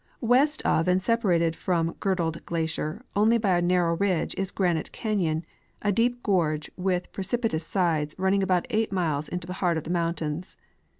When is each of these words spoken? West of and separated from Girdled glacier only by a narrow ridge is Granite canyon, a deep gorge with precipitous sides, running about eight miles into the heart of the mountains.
West 0.21 0.63
of 0.63 0.87
and 0.87 0.99
separated 0.99 1.55
from 1.55 1.95
Girdled 1.99 2.43
glacier 2.43 3.05
only 3.15 3.37
by 3.37 3.59
a 3.59 3.61
narrow 3.61 3.95
ridge 3.95 4.33
is 4.35 4.49
Granite 4.49 4.91
canyon, 4.91 5.45
a 5.83 5.91
deep 5.91 6.23
gorge 6.23 6.71
with 6.75 7.11
precipitous 7.11 7.67
sides, 7.67 8.15
running 8.17 8.41
about 8.41 8.65
eight 8.71 8.91
miles 8.91 9.29
into 9.29 9.45
the 9.45 9.53
heart 9.61 9.77
of 9.77 9.83
the 9.83 9.91
mountains. 9.91 10.57